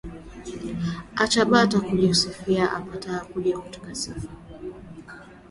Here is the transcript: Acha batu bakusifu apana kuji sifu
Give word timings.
Acha 1.23 1.43
batu 1.51 1.75
bakusifu 1.81 2.49
apana 2.77 3.15
kuji 3.29 3.53
sifu 4.01 4.29